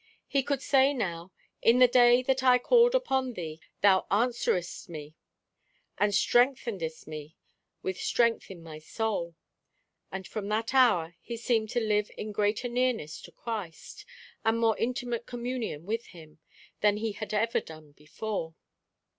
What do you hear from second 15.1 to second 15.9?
communion